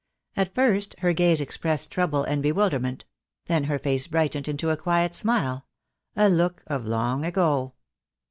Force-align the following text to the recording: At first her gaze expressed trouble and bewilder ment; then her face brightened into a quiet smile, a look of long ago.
At 0.35 0.55
first 0.55 0.95
her 1.01 1.13
gaze 1.13 1.39
expressed 1.39 1.91
trouble 1.91 2.23
and 2.23 2.41
bewilder 2.41 2.79
ment; 2.79 3.05
then 3.45 3.65
her 3.65 3.77
face 3.77 4.07
brightened 4.07 4.47
into 4.47 4.71
a 4.71 4.75
quiet 4.75 5.13
smile, 5.13 5.67
a 6.15 6.27
look 6.27 6.63
of 6.65 6.87
long 6.87 7.23
ago. 7.23 7.75